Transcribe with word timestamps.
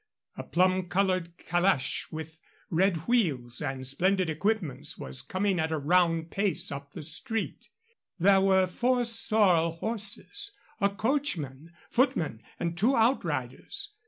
A 0.35 0.43
plum 0.43 0.87
colored 0.89 1.37
calash 1.37 2.07
with 2.11 2.39
red 2.71 3.07
wheels 3.07 3.61
and 3.61 3.85
splendid 3.85 4.31
equipments 4.31 4.97
was 4.97 5.21
coming 5.21 5.59
at 5.59 5.71
a 5.71 5.77
round 5.77 6.31
pace 6.31 6.71
up 6.71 6.93
the 6.93 7.03
street. 7.03 7.69
There 8.17 8.41
were 8.41 8.65
four 8.65 9.03
sorrel 9.05 9.73
horses, 9.73 10.53
a 10.79 10.89
coachman, 10.89 11.69
footman, 11.91 12.41
and 12.59 12.75
two 12.75 12.95
outriders. 12.97 13.93